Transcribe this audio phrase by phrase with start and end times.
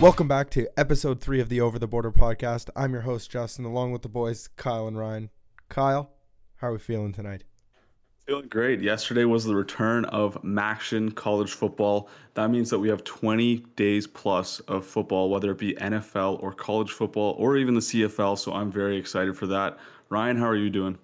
[0.00, 2.70] Welcome back to episode three of the Over the Border podcast.
[2.74, 5.28] I'm your host, Justin, along with the boys, Kyle and Ryan.
[5.68, 6.10] Kyle,
[6.56, 7.44] how are we feeling tonight?
[8.26, 8.80] Feeling great.
[8.80, 12.08] Yesterday was the return of MACtion college football.
[12.32, 16.54] That means that we have 20 days plus of football, whether it be NFL or
[16.54, 18.38] college football or even the CFL.
[18.38, 19.76] So I'm very excited for that.
[20.08, 20.96] Ryan, how are you doing?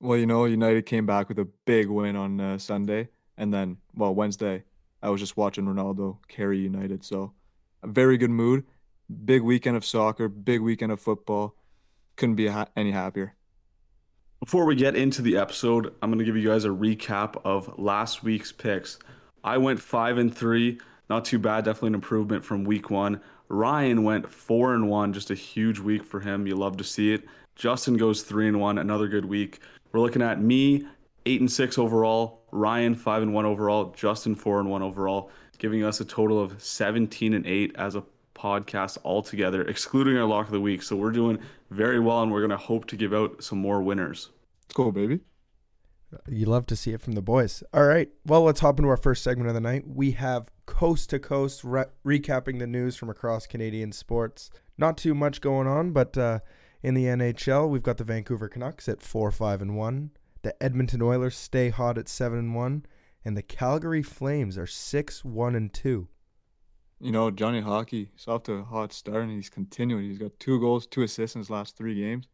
[0.00, 3.08] Well, you know, United came back with a big win on uh, Sunday.
[3.38, 4.64] And then, well, Wednesday,
[5.02, 7.04] I was just watching Ronaldo carry United.
[7.04, 7.32] So
[7.84, 8.64] a very good mood.
[9.24, 11.54] Big weekend of soccer, big weekend of football.
[12.16, 13.34] Couldn't be ha- any happier.
[14.40, 17.78] Before we get into the episode, I'm going to give you guys a recap of
[17.78, 18.98] last week's picks.
[19.42, 23.20] I went 5 and 3, not too bad, definitely an improvement from week 1.
[23.48, 26.46] Ryan went 4 and 1, just a huge week for him.
[26.46, 27.24] You love to see it.
[27.56, 29.60] Justin goes 3 and 1, another good week.
[29.92, 30.86] We're looking at me
[31.26, 35.84] 8 and 6 overall, Ryan 5 and 1 overall, Justin 4 and 1 overall giving
[35.84, 40.52] us a total of 17 and 8 as a podcast altogether, excluding our lock of
[40.52, 40.82] the week.
[40.82, 41.38] So we're doing
[41.70, 44.30] very well, and we're going to hope to give out some more winners.
[44.64, 45.20] Let's go, baby.
[46.28, 47.62] You love to see it from the boys.
[47.72, 48.08] All right.
[48.24, 49.84] Well, let's hop into our first segment of the night.
[49.86, 54.50] We have coast to coast re- recapping the news from across Canadian sports.
[54.78, 56.40] Not too much going on, but uh,
[56.82, 60.10] in the NHL, we've got the Vancouver Canucks at four, five, and one.
[60.42, 62.84] The Edmonton Oilers stay hot at seven and one,
[63.24, 66.08] and the Calgary Flames are 6 1 and 2.
[67.00, 70.04] You know, Johnny Hockey, he's off to a hot start and he's continuing.
[70.04, 72.28] He's got two goals, two assists in his last three games.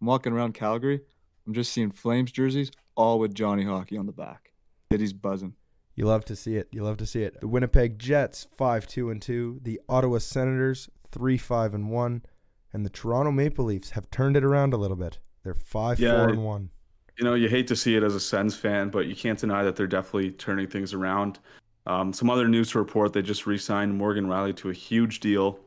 [0.00, 1.00] I'm walking around Calgary.
[1.46, 4.52] I'm just seeing Flames jerseys, all with Johnny Hockey on the back.
[4.90, 5.54] He's buzzing.
[5.94, 6.68] You love to see it.
[6.72, 7.40] You love to see it.
[7.40, 9.60] The Winnipeg Jets 5 2 and 2.
[9.62, 12.22] The Ottawa Senators 3 5 and 1.
[12.72, 15.18] And the Toronto Maple Leafs have turned it around a little bit.
[15.42, 16.70] They're 5 yeah, 4 and 1
[17.20, 19.62] you know, you hate to see it as a Sens fan, but you can't deny
[19.62, 21.38] that they're definitely turning things around.
[21.86, 25.60] Um, some other news to report: they just re-signed Morgan Rielly to a huge deal.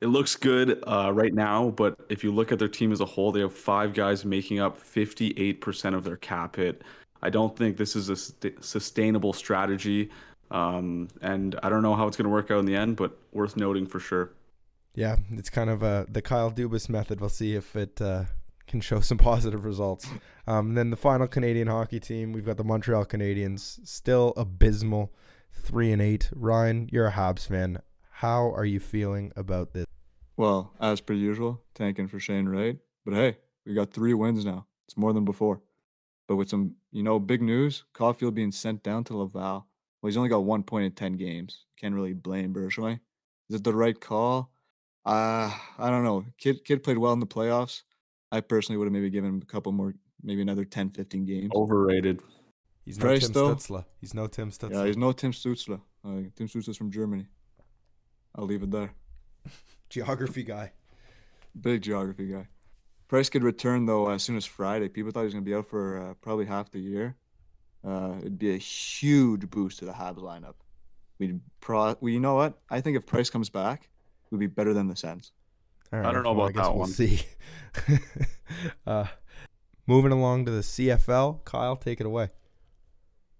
[0.00, 3.04] It looks good uh, right now, but if you look at their team as a
[3.04, 6.82] whole, they have five guys making up 58% of their cap hit.
[7.22, 10.10] I don't think this is a st- sustainable strategy,
[10.50, 13.16] um, and I don't know how it's going to work out in the end, but
[13.32, 14.32] worth noting for sure.
[14.96, 17.20] Yeah, it's kind of uh, the Kyle Dubas method.
[17.20, 18.24] We'll see if it uh,
[18.66, 20.08] can show some positive results.
[20.46, 25.12] Um, then the final Canadian hockey team, we've got the Montreal Canadiens, still abysmal,
[25.52, 26.30] three and eight.
[26.34, 27.80] Ryan, you're a Habs fan.
[28.10, 29.86] How are you feeling about this?
[30.36, 32.78] Well, as per usual, tanking for Shane Wright.
[33.04, 34.66] But hey, we got three wins now.
[34.86, 35.60] It's more than before.
[36.28, 39.66] But with some, you know, big news, Caufield being sent down to Laval.
[40.02, 41.64] Well, he's only got one point in ten games.
[41.80, 43.00] Can't really blame Bergevin.
[43.48, 44.50] Is it the right call?
[45.04, 46.24] Uh, I don't know.
[46.36, 47.82] Kid kid played well in the playoffs.
[48.36, 51.50] I personally would have maybe given him a couple more, maybe another 10, 15 games.
[51.54, 52.20] Overrated.
[52.84, 53.84] He's no Price, Tim though.
[54.00, 54.70] He's no Tim Stützle.
[54.72, 55.80] Yeah, he's no Tim Stützle.
[56.04, 57.26] Uh, Tim Stützle's from Germany.
[58.34, 58.92] I'll leave it there.
[59.90, 60.72] geography guy.
[61.60, 62.46] Big geography guy.
[63.08, 64.88] Price could return though as soon as Friday.
[64.88, 67.16] People thought he was going to be out for uh, probably half the year.
[67.84, 70.54] Uh, it'd be a huge boost to the Habs lineup.
[71.18, 71.96] We'd pro.
[72.00, 72.58] We, you know what?
[72.68, 73.88] I think if Price comes back,
[74.30, 75.32] we'd be better than the Sens.
[75.92, 76.88] All right, I don't know well, about that we'll one.
[76.88, 77.20] See.
[78.86, 79.06] uh,
[79.86, 82.30] moving along to the CFL, Kyle, take it away.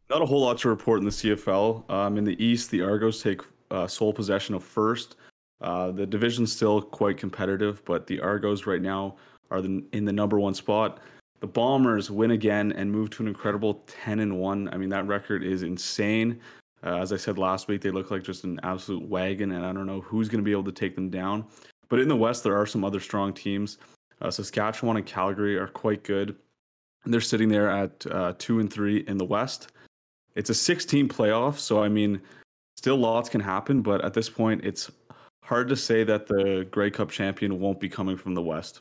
[0.08, 1.90] Not a whole lot to report in the CFL.
[1.90, 3.40] Um, in the East, the Argos take
[3.70, 5.16] uh, sole possession of first.
[5.60, 9.16] Uh, the division's still quite competitive, but the Argos right now
[9.50, 11.00] are the, in the number one spot.
[11.40, 14.68] The Bombers win again and move to an incredible 10 and 1.
[14.72, 16.40] I mean, that record is insane.
[16.84, 19.72] Uh, as I said last week, they look like just an absolute wagon, and I
[19.72, 21.44] don't know who's going to be able to take them down.
[21.88, 23.78] But in the West, there are some other strong teams.
[24.20, 26.36] Uh, Saskatchewan and Calgary are quite good.
[27.04, 29.72] And they're sitting there at uh, two and three in the West.
[30.34, 32.20] It's a 16 playoff, so I mean,
[32.76, 33.81] still lots can happen.
[33.81, 34.90] But at this point, it's
[35.43, 38.81] hard to say that the Grey Cup champion won't be coming from the West.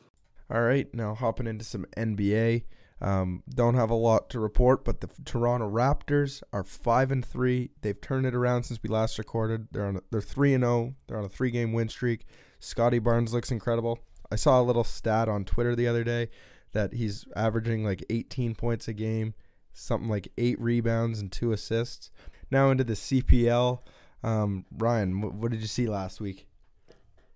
[0.50, 2.64] All right, now hopping into some NBA.
[3.02, 7.72] Um, don't have a lot to report, but the Toronto Raptors are five and three.
[7.82, 9.68] They've turned it around since we last recorded.
[9.72, 10.74] They're on a, they're three and zero.
[10.74, 10.96] Oh.
[11.08, 12.26] They're on a three game win streak.
[12.66, 14.00] Scottie Barnes looks incredible.
[14.32, 16.30] I saw a little stat on Twitter the other day
[16.74, 19.36] that he's averaging like 18 points a game,
[19.72, 22.10] something like eight rebounds and two assists.
[22.50, 23.82] Now into the CPL.
[24.24, 26.48] Um, Ryan, what, what did you see last week?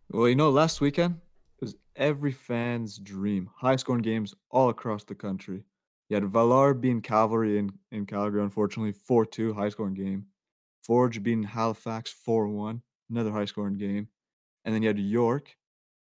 [0.10, 1.22] Well, you know, last weekend
[1.62, 3.52] was every fan's dream.
[3.56, 5.64] High scoring games all across the country.
[6.10, 10.26] You had Valour being Cavalry in, in Calgary, unfortunately, 4 2, high scoring game.
[10.82, 14.08] Forge being Halifax 4 1, another high scoring game.
[14.66, 15.56] And then you had York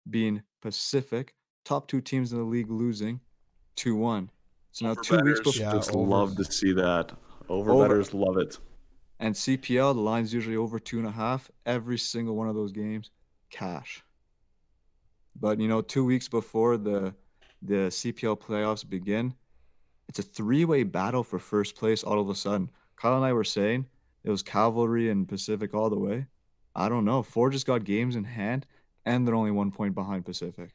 [0.09, 1.33] being Pacific,
[1.63, 3.19] top two teams in the league losing
[3.75, 4.29] 2 1.
[4.71, 5.65] So now over two weeks before.
[5.65, 6.07] Yeah, just over.
[6.07, 7.11] love to see that.
[7.49, 8.57] Over, over betters love it.
[9.19, 12.71] And CPL, the line's usually over two and a half every single one of those
[12.71, 13.11] games.
[13.49, 14.03] cash.
[15.39, 17.13] But you know, two weeks before the
[17.61, 19.33] the CPL playoffs begin,
[20.07, 22.69] it's a three-way battle for first place all of a sudden.
[22.95, 23.85] Kyle and I were saying
[24.23, 26.27] it was Cavalry and Pacific all the way.
[26.75, 27.23] I don't know.
[27.23, 28.65] Forge has got games in hand,
[29.05, 30.71] and they're only one point behind Pacific.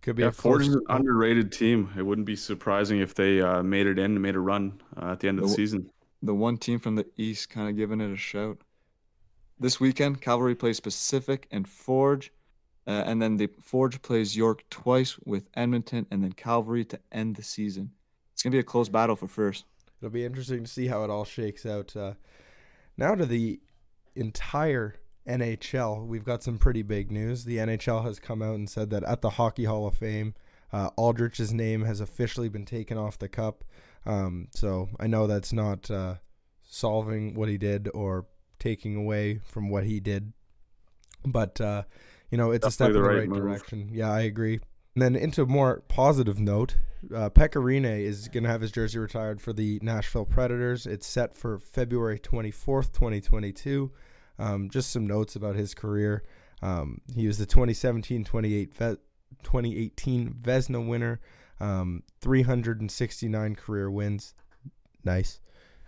[0.00, 1.90] Could be Yeah, a Forge is an underrated team.
[1.96, 5.12] It wouldn't be surprising if they uh, made it in, and made a run uh,
[5.12, 5.90] at the end of the The- season.
[6.24, 8.58] The one team from the East kind of giving it a shout.
[9.58, 12.32] This weekend, Cavalry plays Pacific and Forge,
[12.86, 17.34] uh, and then the Forge plays York twice with Edmonton, and then Cavalry to end
[17.36, 17.90] the season.
[18.32, 19.64] It's gonna be a close battle for first.
[20.00, 21.94] It'll be interesting to see how it all shakes out.
[21.96, 22.14] Uh,
[22.96, 23.60] now to the
[24.14, 24.94] entire
[25.26, 27.44] NHL, we've got some pretty big news.
[27.44, 30.34] The NHL has come out and said that at the Hockey Hall of Fame,
[30.72, 33.64] uh, Aldrich's name has officially been taken off the cup.
[34.04, 36.16] Um, so I know that's not uh,
[36.62, 38.26] solving what he did or
[38.58, 40.32] taking away from what he did,
[41.24, 41.82] but uh,
[42.30, 43.38] you know it's a step in the right, right move.
[43.38, 43.90] direction.
[43.92, 44.60] Yeah, I agree.
[44.94, 46.76] And then into a more positive note,
[47.14, 50.86] uh, Pekka Rinne is going to have his jersey retired for the Nashville Predators.
[50.86, 53.90] It's set for February 24th, 2022.
[54.42, 56.24] Um, just some notes about his career.
[56.62, 58.96] Um, he was the 2017 28 Ve-
[59.42, 61.20] 2018 Vezina winner,
[61.60, 64.34] um, 369 career wins.
[65.04, 65.40] Nice.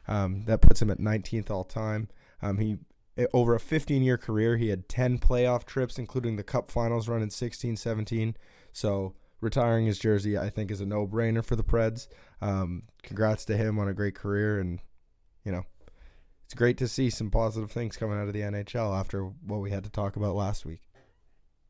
[0.07, 2.09] Um, that puts him at 19th all time.
[2.43, 2.77] Um, he
[3.17, 7.09] eh, over a 15 year career, he had 10 playoff trips, including the Cup Finals
[7.09, 8.37] run in 16 17.
[8.73, 12.07] So retiring his jersey, I think, is a no brainer for the Preds.
[12.41, 14.81] Um, congrats to him on a great career, and
[15.45, 15.65] you know,
[16.55, 19.73] it's great to see some positive things coming out of the NHL after what we
[19.73, 20.83] had to talk about last week.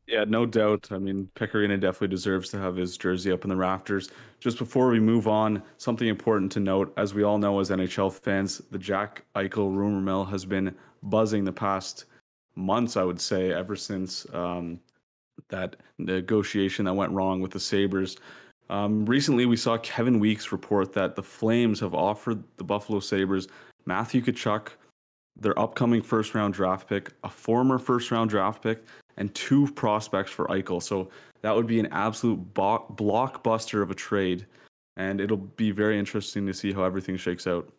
[0.05, 0.89] Yeah, no doubt.
[0.91, 4.11] I mean, Pekka Rinne definitely deserves to have his jersey up in the rafters.
[4.39, 8.13] Just before we move on, something important to note, as we all know as NHL
[8.13, 12.05] fans, the Jack Eichel rumor mill has been buzzing the past
[12.55, 14.79] months, I would say, ever since um,
[15.49, 18.17] that negotiation that went wrong with the Sabres.
[18.69, 23.47] Um, recently, we saw Kevin Weekes report that the Flames have offered the Buffalo Sabres
[23.85, 24.69] Matthew Tkachuk,
[25.35, 28.83] their upcoming first round draft pick, a former first round draft pick,
[29.17, 30.81] and two prospects for Eichel.
[30.81, 31.09] So
[31.41, 34.45] that would be an absolute bo- blockbuster of a trade.
[34.97, 37.69] And it'll be very interesting to see how everything shakes out.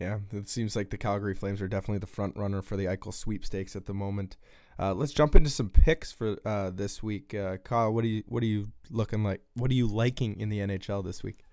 [0.00, 3.14] Yeah, it seems like the Calgary Flames are definitely the front runner for the Eichel
[3.14, 4.36] sweepstakes at the moment.
[4.76, 7.32] Uh, let's jump into some picks for uh, this week.
[7.32, 9.40] Uh, Kyle, what are you what are you looking like?
[9.54, 11.44] What are you liking in the NHL this week?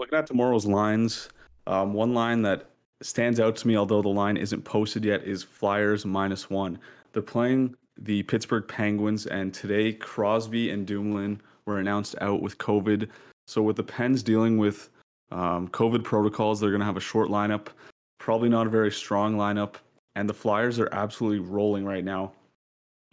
[0.00, 1.28] Looking at tomorrow's lines,
[1.68, 2.71] um, one line that
[3.02, 6.78] stands out to me, although the line isn't posted yet, is Flyers minus one.
[7.12, 13.08] They're playing the Pittsburgh Penguins, and today Crosby and Dumoulin were announced out with COVID.
[13.46, 14.88] So with the Pens dealing with
[15.30, 17.68] um, COVID protocols, they're going to have a short lineup,
[18.18, 19.74] probably not a very strong lineup,
[20.14, 22.32] and the Flyers are absolutely rolling right now.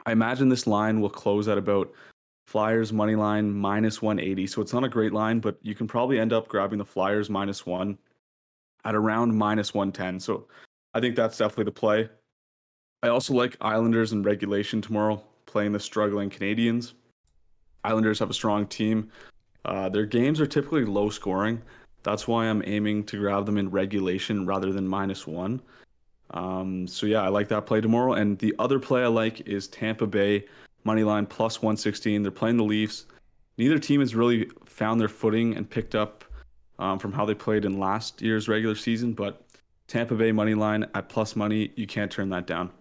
[0.06, 1.92] I imagine this line will close at about
[2.48, 4.48] Flyers money line minus 180.
[4.48, 7.30] So it's not a great line, but you can probably end up grabbing the Flyers
[7.30, 7.98] minus one
[8.86, 10.20] at around minus 110.
[10.20, 10.48] So
[10.94, 12.10] I think that's definitely the play.
[13.04, 16.94] I also like Islanders in regulation tomorrow, playing the struggling Canadiens.
[17.84, 19.10] Islanders have a strong team.
[19.66, 21.62] Uh, their games are typically low scoring.
[22.04, 25.62] That's why I'm aiming to grab them in regulation rather than minus one.
[26.32, 28.14] Um, so yeah, I like that play tomorrow.
[28.14, 30.46] And the other play I like is Tampa Bay
[30.84, 32.22] money line plus 116.
[32.22, 33.06] They're playing the Leafs.
[33.58, 36.24] Neither team has really found their footing and picked up
[36.80, 39.14] um, from how they played in last year's regular season.
[39.14, 39.46] But
[39.88, 42.72] Tampa Bay money line at plus money, you can't turn that down.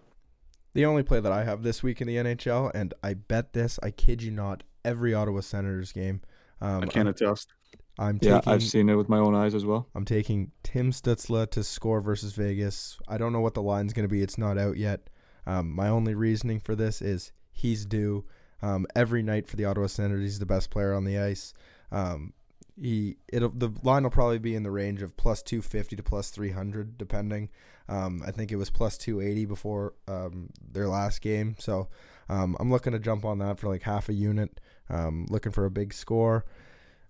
[0.74, 3.78] The only play that I have this week in the NHL, and I bet this,
[3.82, 6.20] I kid you not, every Ottawa Senators game.
[6.60, 7.52] Um, I can't I'm, adjust.
[7.98, 9.88] I'm Yeah, taking I've seen it with my own eyes as well.
[9.94, 12.98] I'm taking Tim Stützle to score versus Vegas.
[13.08, 14.22] I don't know what the line's going to be.
[14.22, 15.10] It's not out yet.
[15.46, 18.24] Um, my only reasoning for this is he's due
[18.62, 20.22] um, every night for the Ottawa Senators.
[20.22, 21.54] He's the best player on the ice.
[21.90, 22.34] Um,
[22.80, 26.30] he it'll the line will probably be in the range of plus 250 to plus
[26.30, 27.48] 300 depending.
[27.88, 31.56] Um, I think it was plus 280 before um, their last game.
[31.58, 31.88] So
[32.28, 34.60] um, I'm looking to jump on that for like half a unit.
[34.90, 36.44] Um, looking for a big score.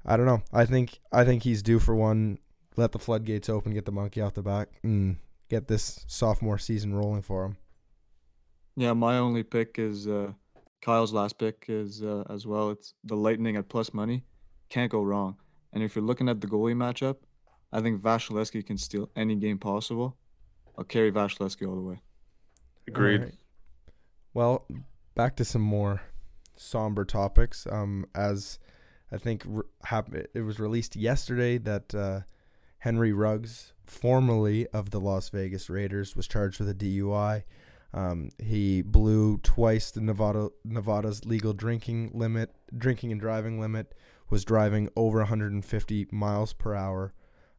[0.07, 0.43] I don't know.
[0.53, 2.39] I think I think he's due for one.
[2.77, 5.17] Let the floodgates open, get the monkey off the back, and
[5.49, 7.57] get this sophomore season rolling for him.
[8.77, 10.33] Yeah, my only pick is uh,
[10.81, 12.71] Kyle's last pick is uh, as well.
[12.71, 14.25] It's the Lightning at plus money.
[14.69, 15.37] Can't go wrong.
[15.73, 17.17] And if you're looking at the goalie matchup,
[17.73, 20.17] I think Vasilevskiy can steal any game possible.
[20.77, 22.01] I'll carry Vasilevskiy all the way.
[22.87, 23.21] Agreed.
[23.21, 23.35] Alright.
[24.33, 24.67] Well,
[25.15, 26.03] back to some more
[26.57, 27.67] somber topics.
[27.71, 28.59] Um, as
[29.13, 32.21] I think re- hap- it was released yesterday that uh,
[32.79, 37.43] Henry Ruggs, formerly of the Las Vegas Raiders, was charged with a DUI.
[37.93, 43.95] Um, he blew twice the Nevada Nevada's legal drinking limit, drinking and driving limit.
[44.31, 47.15] Was driving over 150 miles per hour,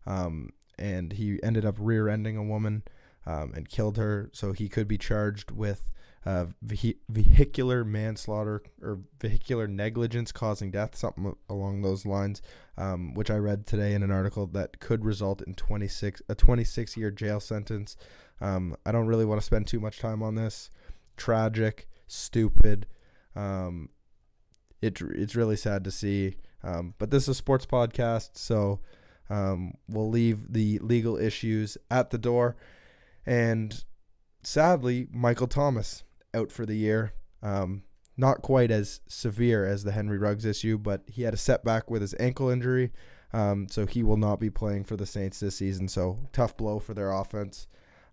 [0.06, 2.84] um, and he ended up rear-ending a woman
[3.26, 4.30] um, and killed her.
[4.34, 5.92] So he could be charged with
[6.26, 12.42] uh, vehi- vehicular manslaughter or vehicular negligence causing death, something along those lines,
[12.78, 16.98] um, which I read today in an article that could result in 26 a 26
[16.98, 17.96] year jail sentence.
[18.42, 20.70] Um, I don't really want to spend too much time on this.
[21.18, 22.88] Tragic, stupid.
[23.36, 23.90] Um,
[24.82, 26.36] it it's really sad to see.
[26.64, 28.80] Um, but this is a sports podcast, so
[29.30, 32.56] um, we'll leave the legal issues at the door.
[33.26, 33.84] And
[34.44, 37.14] sadly, Michael Thomas out for the year.
[37.42, 37.84] Um,
[38.18, 42.02] not quite as severe as the Henry Ruggs issue, but he had a setback with
[42.02, 42.92] his ankle injury.
[43.32, 45.88] Um, so he will not be playing for the Saints this season.
[45.88, 47.68] So tough blow for their offense.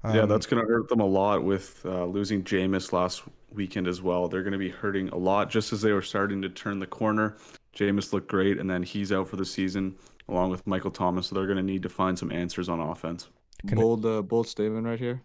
[0.05, 3.89] Um, yeah, that's going to hurt them a lot with uh, losing Jameis last weekend
[3.89, 4.29] as well.
[4.29, 6.87] They're going to be hurting a lot just as they were starting to turn the
[6.87, 7.37] corner.
[7.77, 9.97] Jameis looked great, and then he's out for the season
[10.29, 11.29] along with Michael Thomas.
[11.29, 13.29] So they're going to need to find some answers on offense.
[13.69, 15.23] Can I- bold, uh, bold statement right here.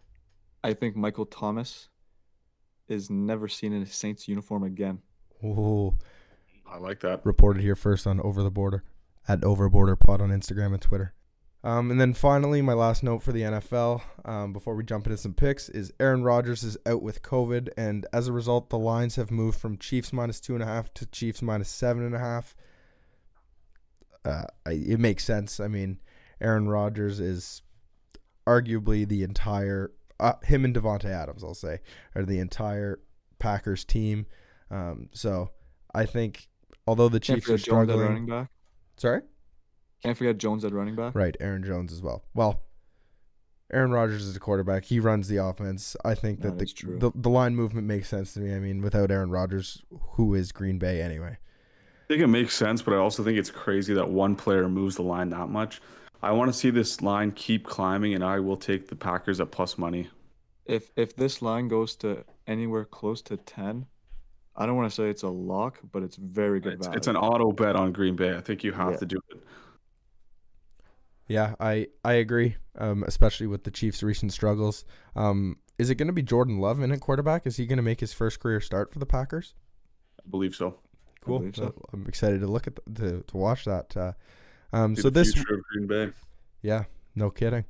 [0.63, 1.88] I think Michael Thomas
[2.88, 5.00] is never seen in a Saints uniform again.
[5.43, 5.98] ooh,
[6.70, 7.25] I like that.
[7.25, 8.84] reported here first on Over the Border
[9.27, 11.13] at Over Border Pod on Instagram and Twitter.
[11.63, 15.17] Um, and then finally, my last note for the NFL um, before we jump into
[15.17, 19.15] some picks is Aaron Rodgers is out with COVID, and as a result, the lines
[19.15, 22.19] have moved from Chiefs minus two and a half to Chiefs minus seven and a
[22.19, 22.55] half.
[24.25, 25.59] Uh, I, it makes sense.
[25.59, 25.99] I mean,
[26.39, 27.61] Aaron Rodgers is
[28.47, 31.79] arguably the entire uh, him and Davante Adams, I'll say,
[32.15, 32.99] are the entire
[33.39, 34.27] Packers team.
[34.69, 35.49] Um, so
[35.93, 36.47] I think
[36.87, 38.49] although the Chiefs are Jones running struggling, back.
[38.97, 39.21] sorry.
[40.03, 41.13] Can't forget Jones at running back.
[41.15, 42.24] Right, Aaron Jones as well.
[42.34, 42.62] Well,
[43.72, 44.86] Aaron Rodgers is a quarterback.
[44.86, 45.96] He runs the offense.
[46.03, 48.53] I think that That the, the the line movement makes sense to me.
[48.53, 49.81] I mean, without Aaron Rodgers,
[50.13, 51.38] who is Green Bay anyway?
[51.38, 54.96] I think it makes sense, but I also think it's crazy that one player moves
[54.98, 55.81] the line that much.
[56.22, 59.51] I want to see this line keep climbing, and I will take the Packers at
[59.51, 60.10] plus money.
[60.65, 63.86] If if this line goes to anywhere close to ten,
[64.55, 66.98] I don't want to say it's a lock, but it's very good It's, value.
[66.98, 68.36] it's an auto bet on Green Bay.
[68.36, 68.98] I think you have Yeah.
[68.98, 69.41] to do it.
[71.31, 72.57] Yeah, I I agree.
[72.77, 74.85] Um, especially with the Chiefs' recent struggles.
[75.15, 77.47] Um, is it going to be Jordan Love in at quarterback?
[77.47, 79.55] Is he going to make his first career start for the Packers?
[80.19, 80.75] I believe so.
[81.21, 81.39] Cool.
[81.39, 81.73] believe so.
[81.93, 83.95] I'm excited to look at the, to to watch that.
[83.95, 84.13] Uh,
[84.73, 86.11] um, Be so this future of Green Bay.
[86.61, 86.83] Yeah,
[87.15, 87.65] no kidding.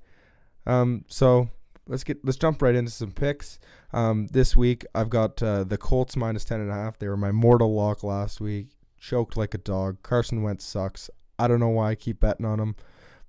[0.65, 1.50] Um, so
[1.88, 3.60] let's get let's jump right into some picks.
[3.94, 6.98] Um, this week I've got uh, the Colts minus ten and a half.
[6.98, 8.70] They were my mortal lock last week.
[9.00, 10.01] Choked like a dog.
[10.03, 11.10] Carson Wentz sucks.
[11.39, 12.75] I don't know why I keep betting on them,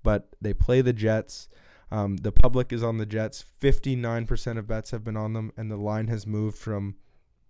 [0.02, 1.48] but they play the Jets.
[1.90, 3.44] Um, the public is on the Jets.
[3.58, 6.96] Fifty nine percent of bets have been on them, and the line has moved from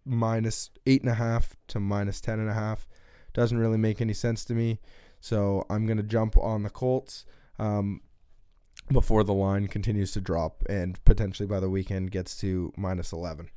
[0.04, 2.88] minus eight and a half to minus ten and a half.
[3.32, 4.80] Doesn't really make any sense to me.
[5.20, 7.24] So I'm gonna jump on the Colts
[7.58, 8.00] um,
[8.90, 13.48] before the line continues to drop and potentially by the weekend gets to minus 11.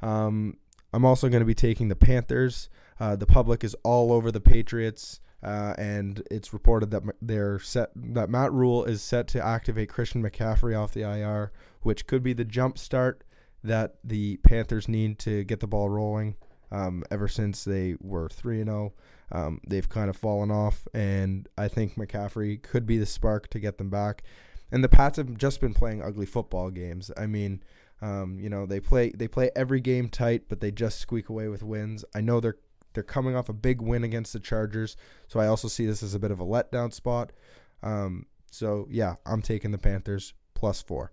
[0.00, 0.56] Um,
[0.92, 2.68] I'm also going to be taking the Panthers.
[3.00, 7.90] Uh, the public is all over the Patriots, uh, and it's reported that they're set
[7.96, 12.32] that Matt Rhule is set to activate Christian McCaffrey off the IR, which could be
[12.32, 13.24] the jump start
[13.64, 16.36] that the Panthers need to get the ball rolling.
[16.70, 18.94] Um, ever since they were three and zero,
[19.30, 23.60] um, they've kind of fallen off, and I think McCaffrey could be the spark to
[23.60, 24.22] get them back.
[24.70, 27.10] And the Pats have just been playing ugly football games.
[27.14, 27.62] I mean,
[28.00, 31.48] um, you know, they play they play every game tight, but they just squeak away
[31.48, 32.04] with wins.
[32.14, 32.56] I know they're
[32.92, 34.96] they're coming off a big win against the Chargers,
[35.28, 37.32] so I also see this as a bit of a letdown spot.
[37.82, 41.12] Um, so yeah, I'm taking the Panthers plus four.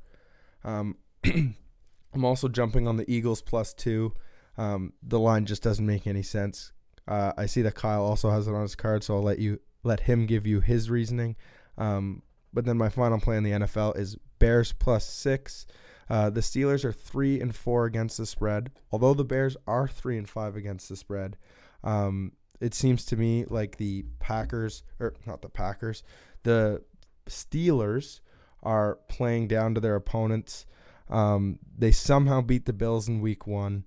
[0.64, 4.14] Um, I'm also jumping on the Eagles plus two.
[4.58, 6.74] Um, the line just doesn't make any sense.
[7.08, 9.60] Uh, I see that Kyle also has it on his card, so I'll let you
[9.84, 11.36] let him give you his reasoning.
[11.78, 15.66] Um, but then my final play in the NFL is Bears plus six.
[16.10, 18.72] Uh, the Steelers are three and four against the spread.
[18.92, 21.38] Although the Bears are three and five against the spread,
[21.84, 26.04] um, it seems to me like the Packers, or not the Packers,
[26.44, 26.84] the
[27.28, 28.20] Steelers
[28.62, 30.66] are playing down to their opponents.
[31.10, 33.86] Um, they somehow beat the Bills in Week One.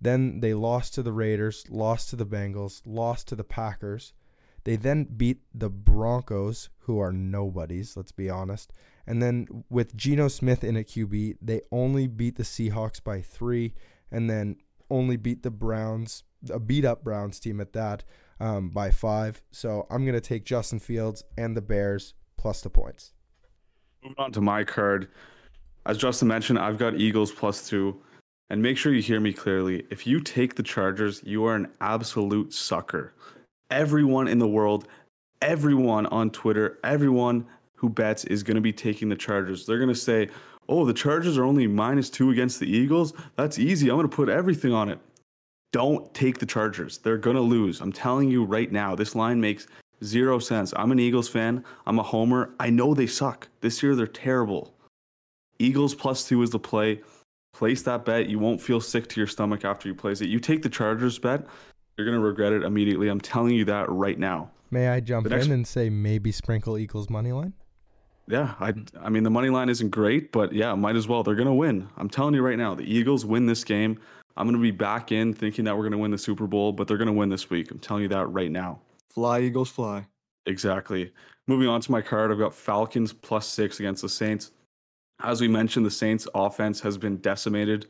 [0.00, 4.12] Then they lost to the Raiders, lost to the Bengals, lost to the Packers.
[4.64, 8.72] They then beat the Broncos, who are nobodies, let's be honest.
[9.06, 13.74] And then with Geno Smith in a QB, they only beat the Seahawks by three,
[14.10, 14.56] and then
[14.90, 18.04] only beat the Browns, a beat up Browns team at that,
[18.40, 19.42] um, by five.
[19.50, 23.12] So I'm going to take Justin Fields and the Bears plus the points.
[24.02, 25.08] Moving on to my card.
[25.86, 28.00] As Justin mentioned, I've got Eagles plus two.
[28.50, 29.86] And make sure you hear me clearly.
[29.90, 33.14] If you take the Chargers, you are an absolute sucker.
[33.70, 34.88] Everyone in the world,
[35.40, 37.46] everyone on Twitter, everyone
[37.76, 39.64] who bets is going to be taking the Chargers.
[39.64, 40.28] They're going to say,
[40.68, 43.14] oh, the Chargers are only minus two against the Eagles.
[43.36, 43.88] That's easy.
[43.88, 44.98] I'm going to put everything on it.
[45.72, 46.98] Don't take the Chargers.
[46.98, 47.80] They're going to lose.
[47.80, 49.66] I'm telling you right now, this line makes
[50.04, 50.74] zero sense.
[50.76, 51.64] I'm an Eagles fan.
[51.86, 52.54] I'm a homer.
[52.60, 53.48] I know they suck.
[53.62, 54.74] This year, they're terrible.
[55.58, 57.00] Eagles plus two is the play.
[57.54, 58.28] Place that bet.
[58.28, 60.28] You won't feel sick to your stomach after you place it.
[60.28, 61.46] You take the Chargers bet,
[61.96, 63.08] you're going to regret it immediately.
[63.08, 64.50] I'm telling you that right now.
[64.70, 67.52] May I jump next- in and say maybe sprinkle Eagles money line?
[68.28, 71.24] Yeah, I I mean the money line isn't great, but yeah, might as well.
[71.24, 71.88] They're gonna win.
[71.96, 73.98] I'm telling you right now, the Eagles win this game.
[74.36, 76.96] I'm gonna be back in thinking that we're gonna win the Super Bowl, but they're
[76.96, 77.70] gonna win this week.
[77.70, 78.80] I'm telling you that right now.
[79.10, 80.06] Fly, Eagles, fly.
[80.46, 81.12] Exactly.
[81.46, 84.52] Moving on to my card, I've got Falcons plus six against the Saints.
[85.20, 87.86] As we mentioned, the Saints' offense has been decimated,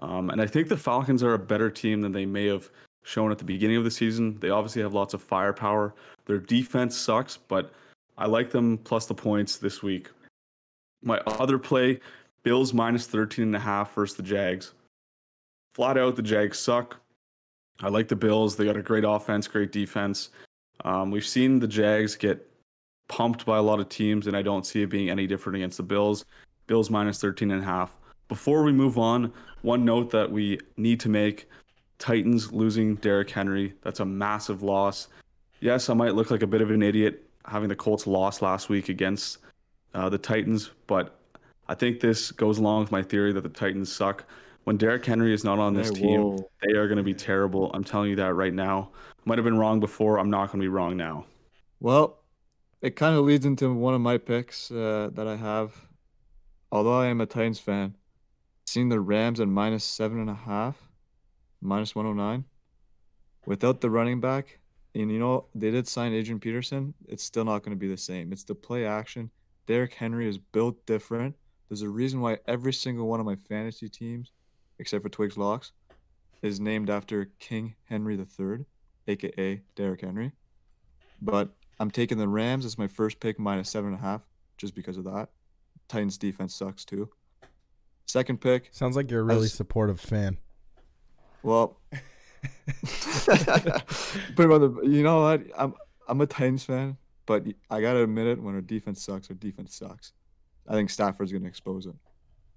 [0.00, 2.70] um, and I think the Falcons are a better team than they may have
[3.02, 4.38] shown at the beginning of the season.
[4.40, 5.94] They obviously have lots of firepower.
[6.26, 7.72] Their defense sucks, but
[8.18, 10.10] I like them plus the points this week.
[11.02, 12.00] My other play,
[12.42, 14.74] Bills minus 13 and a half versus the Jags.
[15.78, 16.98] Flat out, the Jags suck.
[17.80, 18.56] I like the Bills.
[18.56, 20.30] They got a great offense, great defense.
[20.84, 22.50] Um, we've seen the Jags get
[23.06, 25.76] pumped by a lot of teams, and I don't see it being any different against
[25.76, 26.24] the Bills.
[26.66, 27.94] Bills minus 13 and a half.
[28.26, 29.32] Before we move on,
[29.62, 31.48] one note that we need to make
[32.00, 33.72] Titans losing Derrick Henry.
[33.82, 35.06] That's a massive loss.
[35.60, 38.68] Yes, I might look like a bit of an idiot having the Colts lost last
[38.68, 39.38] week against
[39.94, 41.20] uh, the Titans, but
[41.68, 44.24] I think this goes along with my theory that the Titans suck.
[44.68, 46.50] When Derrick Henry is not on this Hey, team, whoa.
[46.60, 47.70] they are going to be terrible.
[47.72, 48.90] I'm telling you that right now.
[49.24, 50.18] Might have been wrong before.
[50.18, 51.24] I'm not going to be wrong now.
[51.80, 52.18] Well,
[52.82, 55.74] it kind of leads into one of my picks uh, that I have.
[56.70, 57.96] Although I am a Titans fan,
[58.66, 60.76] seeing the Rams at minus seven and a half,
[61.62, 62.44] minus 109,
[63.46, 64.58] without the running back,
[64.94, 67.96] and you know, they did sign Adrian Peterson, it's still not going to be the
[67.96, 68.34] same.
[68.34, 69.30] It's the play action.
[69.66, 71.36] Derrick Henry is built different.
[71.70, 74.30] There's a reason why every single one of my fantasy teams,
[74.78, 75.72] except for Twigs Locks,
[76.42, 78.64] is named after King Henry III,
[79.06, 80.32] aka Derrick Henry.
[81.20, 84.22] But I'm taking the Rams as my first pick, minus seven and a half,
[84.56, 85.30] just because of that.
[85.88, 87.08] Titans defense sucks too.
[88.06, 90.38] Second pick, Sounds like you're a really As- supportive fan.
[91.42, 91.80] well,
[94.38, 94.80] on the.
[94.84, 95.42] You know what?
[95.56, 95.74] I'm
[96.08, 98.40] I'm a Titans fan, but I gotta admit it.
[98.42, 100.12] When our defense sucks, our defense sucks.
[100.66, 101.94] I think Stafford's gonna expose it.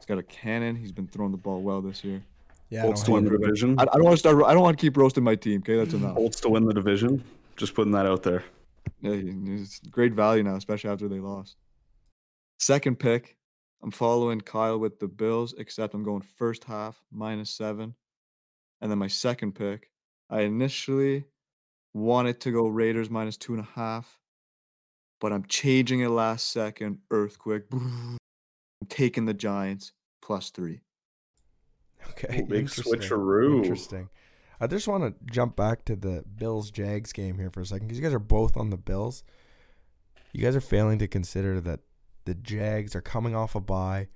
[0.02, 0.76] He's got a cannon.
[0.76, 2.24] He's been throwing the ball well this year.
[2.72, 3.80] Yeah, I Colts don't to win the division.
[3.80, 4.44] I, I don't want to start.
[4.44, 5.60] I don't want to keep roasting my team.
[5.60, 6.16] Okay, that's enough.
[6.16, 7.24] Colts to win the division.
[7.56, 8.44] Just putting that out there.
[9.02, 11.56] Yeah, he- he's great value now, especially after they lost.
[12.60, 13.38] Second pick,
[13.84, 17.94] I'm following Kyle with the Bills, except I'm going first half minus seven.
[18.82, 19.92] And then my second pick,
[20.32, 21.26] I initially
[21.94, 24.18] wanted to go Raiders minus two and a half,
[25.20, 26.98] but I'm changing it last second.
[27.12, 27.66] Earthquake.
[28.82, 30.82] I'm taking the Giants plus three.
[32.12, 33.58] Okay, Ooh, big interesting, switcheroo.
[33.58, 34.10] Interesting.
[34.60, 37.88] I just want to jump back to the Bills Jags game here for a second
[37.88, 39.24] because you guys are both on the Bills.
[40.34, 41.82] You guys are failing to consider that
[42.26, 44.08] the Jags are coming off a bye.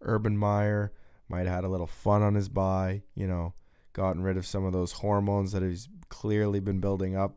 [0.00, 0.92] Urban Meyer
[1.28, 3.54] might have had a little fun on his bye, you know,
[3.92, 7.36] gotten rid of some of those hormones that he's clearly been building up.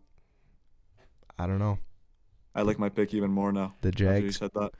[1.40, 1.80] I don't know.
[2.54, 3.76] I like my pick even more now.
[3.82, 4.72] The after you Jags, said that.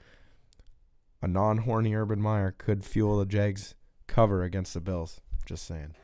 [1.20, 3.74] A non horny Urban Meyer could fuel the Jags
[4.06, 5.20] cover against the Bills.
[5.46, 5.94] Just saying.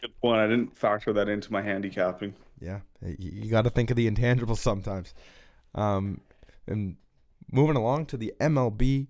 [0.00, 0.40] Good point.
[0.40, 2.34] I didn't factor that into my handicapping.
[2.60, 5.14] Yeah, you, got to think of the intangibles sometimes.
[5.74, 6.20] Um,
[6.66, 6.96] and
[7.50, 9.08] moving along to the MLB,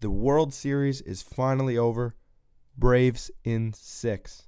[0.00, 2.14] the World Series is finally over.
[2.76, 4.46] Braves in six.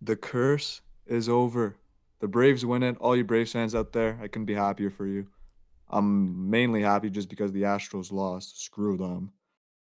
[0.00, 1.76] The curse is over.
[2.20, 2.96] The Braves win it.
[2.98, 5.28] All you Braves fans out there, I couldn't be happier for you.
[5.88, 8.64] I'm mainly happy just because the Astros lost.
[8.64, 9.32] Screw them.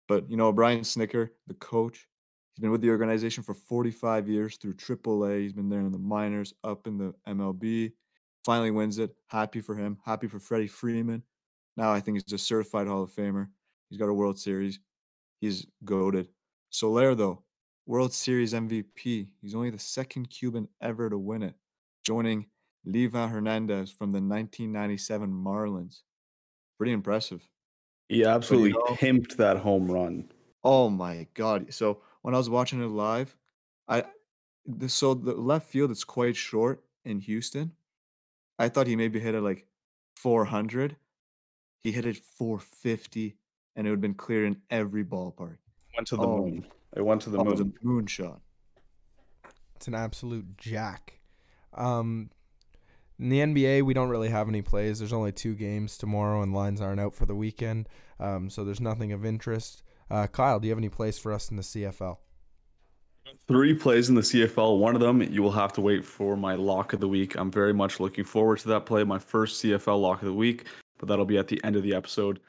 [0.08, 2.08] But you know, Brian Snitker, the coach,
[2.54, 5.42] he's been with the organization for 45 years through AAA.
[5.42, 7.94] He's been there in the minors, up in the MLB.
[8.44, 9.16] Finally wins it.
[9.28, 9.98] Happy for him.
[10.06, 11.24] Happy for Freddie Freeman.
[11.78, 13.48] Now I think he's a certified Hall of Famer.
[13.90, 14.80] He's got a World Series.
[15.42, 16.28] He's goaded.
[16.70, 17.44] Soler, though,
[17.86, 19.28] World Series MVP.
[19.42, 21.56] He's only the second Cuban ever to win it,
[22.04, 22.46] joining
[22.88, 26.02] Livan Hernandez from the 1997 Marlins.
[26.78, 27.48] Pretty impressive.
[28.10, 30.32] He absolutely know- pimped that home run.
[30.64, 31.74] Oh my god!
[31.74, 33.36] So when I was watching it live,
[33.88, 34.04] I
[34.66, 37.72] the, so the left field is quite short in Houston.
[38.58, 39.68] I thought he maybe hit it like
[40.18, 40.96] 400.
[41.84, 43.38] He hit it 450,
[43.76, 45.58] and it would have been clear in every ballpark.
[45.96, 46.66] Went to the Oh, moon.
[46.96, 47.76] It went to the That was a moon.
[48.06, 48.40] moonshot.
[49.76, 51.20] It's an absolute jack.
[51.74, 52.30] Um,
[53.20, 55.00] in the NBA, we don't really have any plays.
[55.00, 57.88] There's only two games tomorrow, and lines aren't out for the weekend.
[58.20, 59.84] Um, so there's nothing of interest.
[60.10, 62.18] Uh, Kyle, do you have any plays for us in the CFL?
[63.48, 64.78] Three plays in the CFL.
[64.80, 67.36] One of them you will have to wait for my lock of the week.
[67.36, 70.66] I'm very much looking forward to that play, my first CFL lock of the week,
[71.00, 72.40] but that'll be at the end of the episode.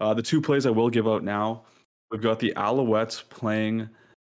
[0.00, 1.62] Uh, the two plays I will give out now.
[2.10, 3.88] We've got the Alouettes playing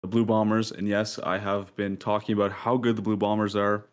[0.02, 3.56] the Blue Bombers, and yes, I have been talking about how good the Blue Bombers
[3.56, 3.86] are.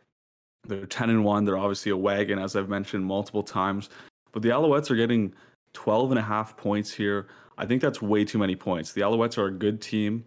[0.66, 1.46] They're 10 and 1.
[1.46, 3.90] They're obviously a wagon, as I've mentioned multiple times.
[4.32, 5.34] But the Alouettes are getting
[5.74, 7.28] 12 and a half points here.
[7.58, 8.94] I think that's way too many points.
[8.94, 10.26] The Alouettes are a good team.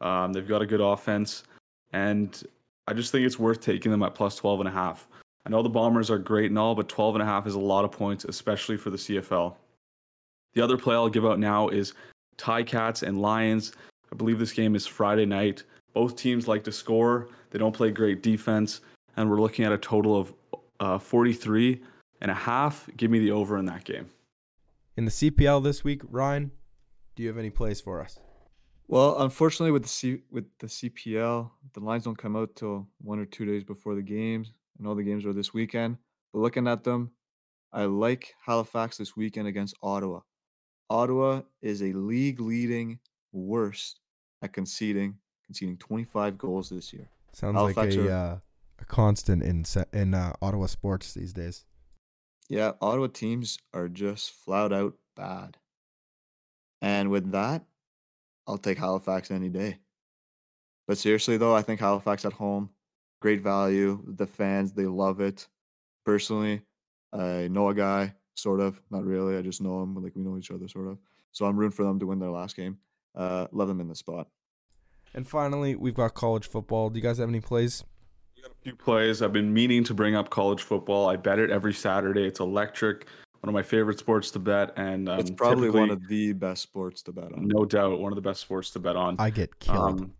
[0.00, 1.44] Um, they've got a good offense,
[1.92, 2.42] and
[2.88, 5.06] I just think it's worth taking them at plus 12 and a half.
[5.46, 7.60] I know the Bombers are great and all, but 12 and a half is a
[7.60, 9.56] lot of points, especially for the CFL.
[10.54, 11.94] The other play I'll give out now is
[12.36, 13.72] Ticats and Lions.
[14.12, 15.64] I believe this game is Friday night.
[15.94, 17.28] Both teams like to score.
[17.50, 18.80] They don't play great defense,
[19.16, 20.34] and we're looking at a total of
[20.80, 21.80] uh, 43
[22.20, 22.88] and a half.
[22.96, 24.06] Give me the over in that game.
[24.96, 26.50] In the CPL this week, Ryan,
[27.16, 28.18] do you have any plays for us?
[28.88, 33.18] Well, unfortunately, with the C- with the CPL, the lines don't come out till one
[33.18, 35.96] or two days before the games, and all the games are this weekend.
[36.32, 37.12] But looking at them,
[37.72, 40.20] I like Halifax this weekend against Ottawa.
[40.90, 42.98] Ottawa is a league leading
[43.32, 44.00] worst
[44.42, 47.08] at conceding, conceding 25 goals this year.
[47.32, 48.38] Sounds Halifax like a are- uh,
[48.82, 51.64] a constant in in uh, Ottawa sports these days.
[52.48, 55.56] Yeah, Ottawa teams are just flat out bad.
[56.80, 57.64] And with that,
[58.46, 59.78] I'll take Halifax any day.
[60.86, 62.70] But seriously, though, I think Halifax at home,
[63.20, 64.02] great value.
[64.06, 65.46] The fans, they love it.
[66.04, 66.62] Personally,
[67.12, 69.36] I know a guy, sort of, not really.
[69.36, 70.98] I just know him, like we know each other, sort of.
[71.30, 72.78] So I'm rooting for them to win their last game.
[73.14, 74.26] Uh, love them in the spot.
[75.14, 76.90] And finally, we've got college football.
[76.90, 77.84] Do you guys have any plays?
[78.42, 79.22] We got a few plays.
[79.22, 81.08] I've been meaning to bring up college football.
[81.08, 82.24] I bet it every Saturday.
[82.24, 83.06] It's electric.
[83.40, 86.62] One of my favorite sports to bet, and um, it's probably one of the best
[86.62, 87.48] sports to bet on.
[87.48, 89.16] no doubt one of the best sports to bet on.
[89.18, 89.78] I get killed.
[89.78, 90.12] Um,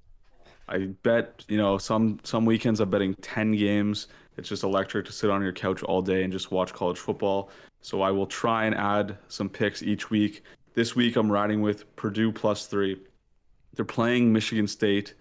[0.69, 4.09] I bet you know some some weekends I'm betting ten games.
[4.37, 7.51] It's just electric to sit on your couch all day and just watch college football.
[7.81, 10.43] So I will try and add some picks each week.
[10.75, 13.01] This week I'm riding with Purdue plus three.
[13.75, 15.15] They're playing Michigan State.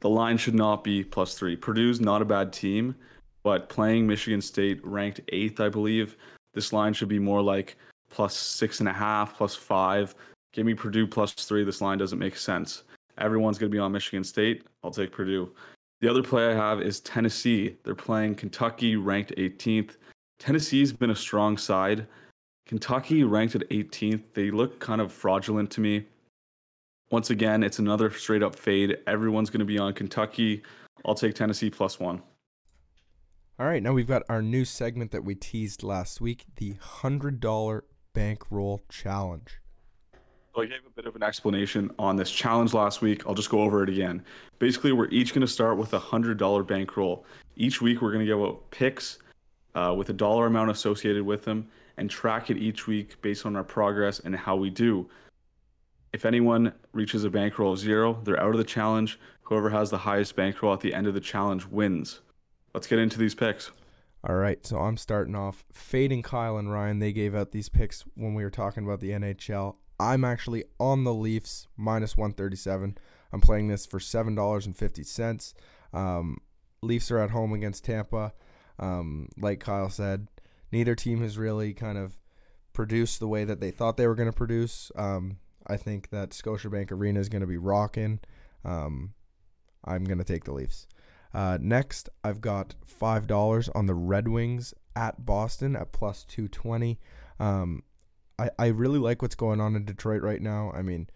[0.00, 1.56] The line should not be plus three.
[1.56, 2.94] Purdue's not a bad team,
[3.42, 6.16] but playing Michigan State ranked eighth, I believe.
[6.54, 7.76] This line should be more like
[8.10, 10.14] plus six and a half, plus five.
[10.52, 11.64] Give me Purdue plus three.
[11.64, 12.82] This line doesn't make sense.
[13.18, 14.66] Everyone's going to be on Michigan State.
[14.82, 15.52] I'll take Purdue.
[16.00, 17.76] The other play I have is Tennessee.
[17.84, 19.96] They're playing Kentucky, ranked 18th.
[20.38, 22.06] Tennessee's been a strong side.
[22.66, 24.22] Kentucky, ranked at 18th.
[24.32, 26.06] They look kind of fraudulent to me.
[27.10, 28.96] Once again, it's another straight up fade.
[29.08, 30.62] Everyone's going to be on Kentucky.
[31.04, 32.22] I'll take Tennessee plus one.
[33.58, 37.40] All right, now we've got our new segment that we teased last week, the hundred
[37.40, 39.60] dollar bankroll challenge.
[40.54, 43.26] So I gave a bit of an explanation on this challenge last week.
[43.26, 44.24] I'll just go over it again.
[44.60, 47.24] Basically, we're each going to start with a hundred dollar bankroll.
[47.56, 49.18] Each week, we're going to give out picks
[49.74, 53.56] uh, with a dollar amount associated with them and track it each week based on
[53.56, 55.08] our progress and how we do.
[56.12, 59.18] If anyone reaches a bankroll of zero, they're out of the challenge.
[59.42, 62.20] Whoever has the highest bankroll at the end of the challenge wins.
[62.74, 63.70] Let's get into these picks.
[64.22, 66.98] All right, so I'm starting off fading Kyle and Ryan.
[66.98, 69.76] They gave out these picks when we were talking about the NHL.
[69.98, 72.98] I'm actually on the Leafs minus 137.
[73.32, 75.54] I'm playing this for seven dollars and fifty cents.
[75.92, 76.38] Um,
[76.82, 78.32] Leafs are at home against Tampa.
[78.78, 80.28] Um, like Kyle said,
[80.72, 82.18] neither team has really kind of
[82.72, 84.90] produced the way that they thought they were going to produce.
[84.96, 88.20] Um, I think that Scotiabank Arena is going to be rocking.
[88.64, 89.14] Um,
[89.84, 90.86] I'm going to take the Leafs.
[91.32, 96.48] Uh, next, I've got five dollars on the Red Wings at Boston at plus two
[96.48, 96.98] twenty.
[97.38, 97.82] Um,
[98.38, 100.72] I I really like what's going on in Detroit right now.
[100.74, 101.08] I mean,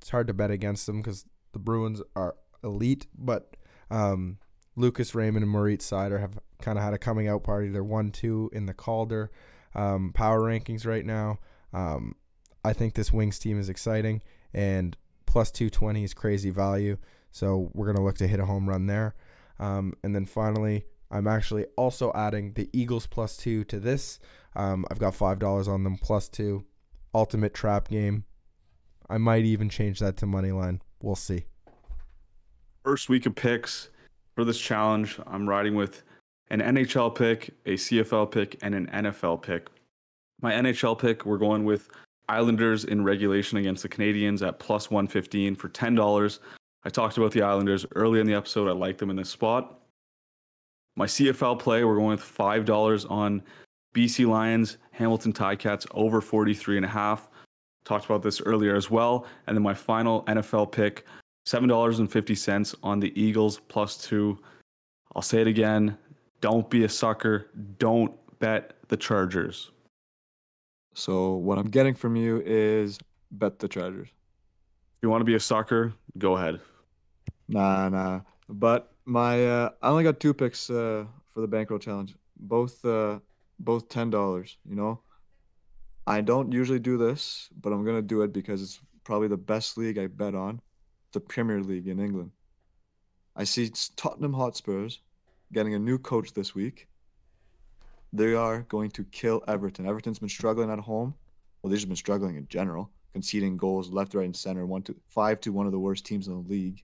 [0.00, 3.56] it's hard to bet against them because the Bruins are elite, but
[3.90, 4.38] um,
[4.76, 7.68] Lucas Raymond and Moritz Seider have kind of had a coming out party.
[7.68, 9.30] They're one two in the Calder
[9.74, 11.38] um, power rankings right now.
[11.72, 12.16] Um,
[12.64, 14.96] I think this Wings team is exciting, and
[15.26, 16.96] plus two twenty is crazy value.
[17.30, 19.14] So we're gonna look to hit a home run there.
[19.58, 24.18] Um, and then finally, I'm actually also adding the Eagles plus two to this.
[24.56, 26.64] Um, I've got five dollars on them plus two.
[27.14, 28.24] Ultimate trap game.
[29.08, 30.80] I might even change that to money line.
[31.02, 31.44] We'll see.
[32.84, 33.90] First week of picks
[34.34, 36.02] for this challenge, I'm riding with
[36.48, 39.68] an NHL pick, a CFL pick, and an NFL pick.
[40.40, 41.88] My NHL pick, we're going with
[42.30, 46.38] Islanders in regulation against the Canadiens at plus 115 for $10.
[46.84, 48.68] I talked about the Islanders early in the episode.
[48.68, 49.80] I like them in this spot.
[50.96, 53.42] My CFL play, we're going with $5 on
[53.94, 57.28] BC Lions, Hamilton Ticats over 43 and a half.
[57.84, 59.26] Talked about this earlier as well.
[59.48, 61.06] And then my final NFL pick,
[61.48, 64.38] $7.50 on the Eagles plus two.
[65.16, 65.98] I'll say it again.
[66.40, 67.48] Don't be a sucker.
[67.78, 69.72] Don't bet the Chargers.
[70.94, 72.98] So what I'm getting from you is
[73.30, 74.08] bet the Chargers.
[74.08, 76.60] If you want to be a sucker, go ahead.
[77.48, 78.20] Nah, nah.
[78.48, 82.14] But my uh, I only got two picks uh, for the bankroll challenge.
[82.36, 83.20] Both uh,
[83.58, 84.56] both ten dollars.
[84.68, 85.00] You know,
[86.06, 89.78] I don't usually do this, but I'm gonna do it because it's probably the best
[89.78, 90.60] league I bet on,
[91.12, 92.32] the Premier League in England.
[93.34, 95.00] I see Tottenham Hotspurs
[95.52, 96.88] getting a new coach this week.
[98.12, 99.86] They are going to kill Everton.
[99.86, 101.14] Everton's been struggling at home.
[101.62, 104.66] Well, they've just been struggling in general, conceding goals left, right, and center.
[104.66, 106.82] One to five to one of the worst teams in the league.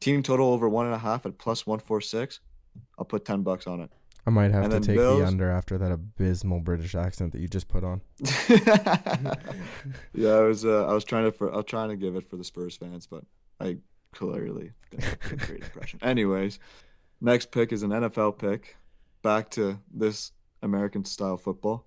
[0.00, 2.40] Team total over one and a half at plus one four six.
[2.98, 3.90] I'll put ten bucks on it.
[4.24, 7.40] I might have And to take Bills- the under after that abysmal British accent that
[7.40, 8.00] you just put on.
[10.14, 12.28] yeah, I was uh, I was trying to for I was trying to give it
[12.28, 13.24] for the Spurs fans, but
[13.60, 13.78] I
[14.12, 15.98] clearly didn't a great impression.
[16.02, 16.58] Anyways,
[17.20, 18.76] next pick is an NFL pick.
[19.22, 20.32] Back to this
[20.62, 21.86] American style football.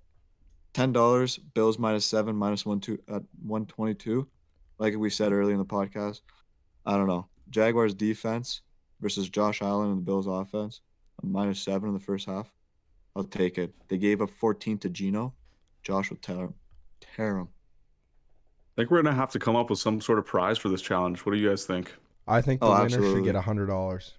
[0.73, 4.27] Ten dollars, Bills minus seven, minus one two at one twenty two.
[4.77, 6.21] Like we said earlier in the podcast.
[6.85, 7.27] I don't know.
[7.49, 8.61] Jaguars defense
[9.01, 10.81] versus Josh Allen and the Bills offense.
[11.23, 12.51] Minus seven in the first half.
[13.15, 13.73] I'll take it.
[13.87, 15.33] They gave up 14 to Geno.
[15.81, 16.53] Josh will tear him.
[16.99, 17.47] Tear him.
[17.47, 20.81] I think we're gonna have to come up with some sort of prize for this
[20.81, 21.19] challenge.
[21.19, 21.93] What do you guys think?
[22.27, 24.13] I think the Oh, winner should get a hundred dollars.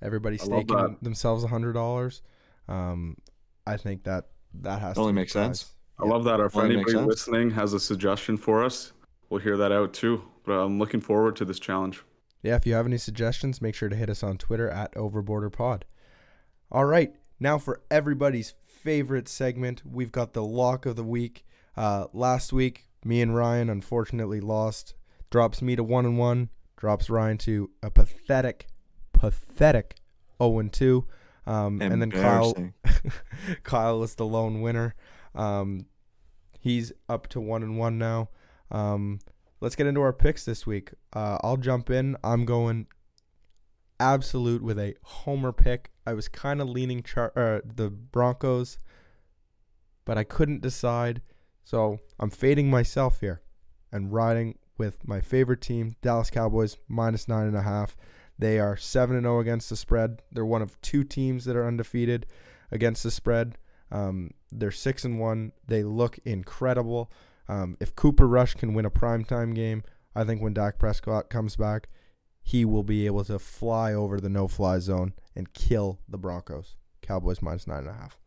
[0.00, 2.22] Everybody staking themselves a hundred dollars.
[2.68, 3.16] Um,
[3.66, 4.26] I think that
[4.62, 5.60] that has Only to be makes the prize.
[5.60, 5.72] sense.
[5.98, 6.40] I love that.
[6.40, 8.92] Or if Well, anybody listening has a suggestion for us,
[9.30, 10.22] we'll hear that out too.
[10.44, 12.02] But I'm looking forward to this challenge.
[12.42, 15.82] Yeah, if you have any suggestions, make sure to hit us on Twitter at OverborderPod.
[16.70, 21.46] All right, now for everybody's favorite segment, we've got the lock of the week.
[21.76, 24.94] Uh, last week, me and Ryan unfortunately lost.
[25.30, 26.50] Drops me to one and one.
[26.76, 28.66] Drops Ryan to a pathetic,
[29.12, 29.96] pathetic
[30.42, 31.06] zero and two.
[31.46, 32.54] Um, and then Kyle,
[33.62, 34.94] Kyle is the lone winner.
[35.34, 35.86] Um,
[36.58, 38.30] he's up to one and one now.
[38.70, 39.20] Um,
[39.60, 40.92] let's get into our picks this week.
[41.12, 42.16] Uh, I'll jump in.
[42.24, 42.86] I'm going
[44.00, 45.90] absolute with a homer pick.
[46.06, 48.78] I was kind of leaning char- uh, the Broncos,
[50.04, 51.22] but I couldn't decide.
[51.62, 53.42] So I'm fading myself here
[53.92, 57.96] and riding with my favorite team, Dallas Cowboys, minus nine and a half.
[58.38, 60.22] They are seven and zero against the spread.
[60.32, 62.26] They're one of two teams that are undefeated
[62.70, 63.56] against the spread.
[63.90, 65.52] Um, they're six and one.
[65.66, 67.12] They look incredible.
[67.48, 71.56] Um, if Cooper Rush can win a primetime game, I think when Dak Prescott comes
[71.56, 71.88] back,
[72.42, 76.76] he will be able to fly over the no-fly zone and kill the Broncos.
[77.02, 78.18] Cowboys minus nine and a half.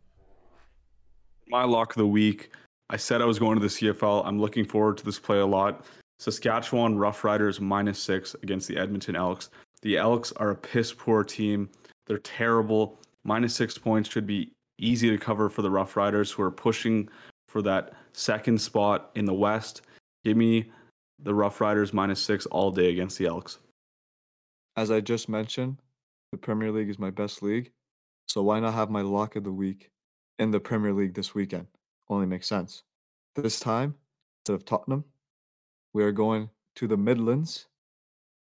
[1.50, 2.52] My lock of the week.
[2.89, 4.26] I said I was going to the CFL.
[4.26, 5.86] I'm looking forward to this play a lot.
[6.20, 9.50] Saskatchewan Roughriders minus six against the Edmonton Elks.
[9.82, 11.70] The Elks are a piss poor team.
[12.06, 13.00] They're terrible.
[13.24, 17.10] Minus six points should be easy to cover for the Roughriders who are pushing
[17.48, 19.82] for that second spot in the West.
[20.24, 20.72] Give me
[21.20, 23.60] the Roughriders minus six all day against the Elks.
[24.76, 25.78] As I just mentioned,
[26.32, 27.72] the Premier League is my best league.
[28.28, 29.90] So why not have my lock of the week
[30.40, 31.68] in the Premier League this weekend?
[32.10, 32.84] Only makes sense.
[33.36, 33.96] This time,
[34.42, 35.06] instead of Tottenham,
[35.94, 37.68] we are going to the Midlands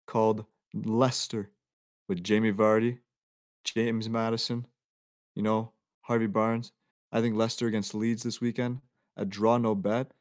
[0.06, 1.50] called Leicester
[2.08, 2.98] with Jamie Vardy,
[3.64, 4.66] James Maddison,
[5.34, 6.72] you know, Harvey Barnes.
[7.12, 8.80] I think Leicester against Leeds this weekend.
[9.16, 10.12] A draw no bet.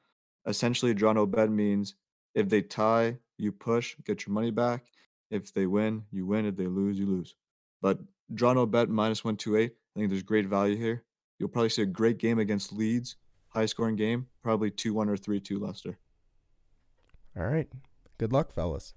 [0.46, 1.96] Essentially, a draw no bet means
[2.34, 4.86] if they tie, you push, get your money back.
[5.30, 6.46] If they win, you win.
[6.46, 7.36] If they lose, you lose.
[7.82, 8.00] But
[8.34, 9.72] draw no bet minus 128.
[9.72, 11.04] I think there's great value here.
[11.40, 13.16] You'll probably see a great game against Leeds,
[13.50, 15.98] high scoring game, probably 2 1 or 3 2 Leicester.
[17.38, 17.68] All right.
[18.18, 18.94] Good luck, fellas.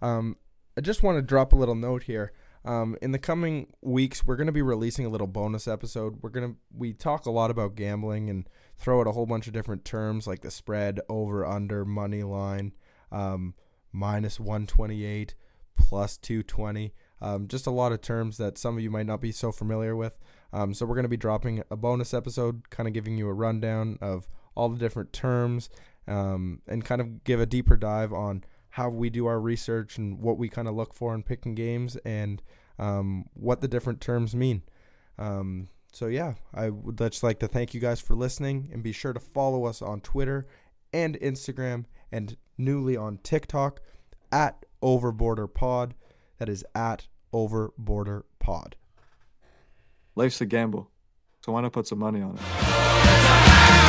[0.00, 0.36] Um,
[0.78, 2.30] I just want to drop a little note here.
[2.64, 6.18] Um, in the coming weeks, we're going to be releasing a little bonus episode.
[6.22, 9.52] We're to we talk a lot about gambling and throw out a whole bunch of
[9.52, 12.74] different terms like the spread, over, under, money line,
[13.10, 13.54] um,
[13.90, 15.34] minus 128,
[15.74, 16.94] plus 220.
[17.20, 19.96] Um, just a lot of terms that some of you might not be so familiar
[19.96, 20.16] with.
[20.52, 23.34] Um, so we're going to be dropping a bonus episode, kind of giving you a
[23.34, 25.70] rundown of all the different terms
[26.06, 30.20] um, and kind of give a deeper dive on how we do our research and
[30.20, 32.42] what we kind of look for in picking games and
[32.78, 34.62] um, what the different terms mean.
[35.18, 38.92] Um, so yeah, I would just like to thank you guys for listening and be
[38.92, 40.44] sure to follow us on Twitter
[40.92, 43.80] and Instagram and newly on TikTok
[44.30, 45.94] at Overborder Pod.
[46.38, 48.76] That is at Overborder Pod.
[50.14, 50.90] Life's a gamble,
[51.44, 53.87] so why not put some money on it?